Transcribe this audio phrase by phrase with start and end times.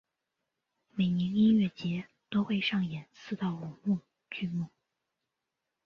[0.95, 3.99] 每年音乐节都会上演四到五幕
[4.31, 4.65] 剧目。